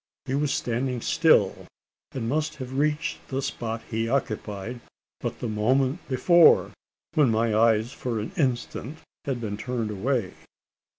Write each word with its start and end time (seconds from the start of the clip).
He 0.25 0.33
was 0.33 0.51
standing 0.51 0.99
still; 0.99 1.67
and 2.11 2.27
must 2.27 2.55
have 2.55 2.79
reached 2.79 3.19
the 3.27 3.39
spot 3.39 3.83
he 3.91 4.09
occupied 4.09 4.79
but 5.19 5.41
the 5.41 5.47
moment 5.47 5.99
before 6.07 6.71
when 7.13 7.29
my 7.29 7.53
eyes 7.53 7.91
for 7.93 8.19
an 8.19 8.31
instant 8.35 8.97
had 9.25 9.39
been 9.39 9.57
turned 9.57 9.91
away. 9.91 10.33